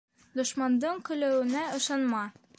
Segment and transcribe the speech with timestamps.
[0.39, 2.27] Дошмандың көлөүенә ышанма.